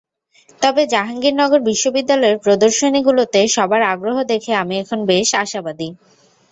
তবে 0.61 0.81
জাহাঙ্গীরনগর 0.93 1.59
বিশ্ববিদ্যালয়ের 1.69 2.41
প্রদর্শনীগুলোতে 2.45 3.39
সবার 3.55 3.81
আগ্রহ 3.93 4.17
দেখে 4.31 4.51
আমি 4.61 4.75
এখন 4.83 4.99
বেশ 5.11 5.29
আশাবাদী। 5.43 5.89